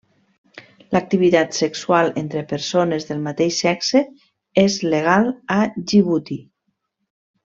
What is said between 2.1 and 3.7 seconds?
entre persones del mateix